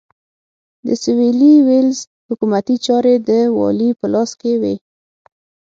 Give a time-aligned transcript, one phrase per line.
[0.85, 1.99] د سوېلي ویلز
[2.29, 4.75] حکومتي چارې د والي په لاس کې وې.